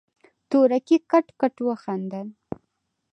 تورکي 0.49 0.97
کټ 1.11 1.25
کټ 1.39 1.55
وخندل. 1.67 2.27